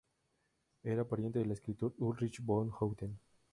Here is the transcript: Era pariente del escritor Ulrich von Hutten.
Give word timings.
Era 0.81 1.07
pariente 1.07 1.37
del 1.37 1.51
escritor 1.51 1.93
Ulrich 1.99 2.41
von 2.43 2.71
Hutten. 2.71 3.19